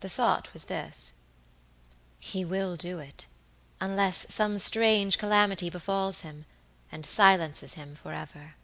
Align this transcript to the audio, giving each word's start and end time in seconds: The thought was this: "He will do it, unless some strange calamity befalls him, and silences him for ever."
The 0.00 0.10
thought 0.10 0.52
was 0.52 0.64
this: 0.64 1.12
"He 2.20 2.44
will 2.44 2.76
do 2.76 2.98
it, 2.98 3.24
unless 3.80 4.26
some 4.28 4.58
strange 4.58 5.16
calamity 5.16 5.70
befalls 5.70 6.20
him, 6.20 6.44
and 6.92 7.06
silences 7.06 7.72
him 7.72 7.94
for 7.96 8.12
ever." 8.12 8.56